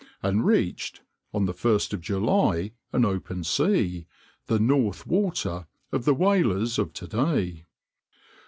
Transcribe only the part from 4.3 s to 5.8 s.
the 'North Water'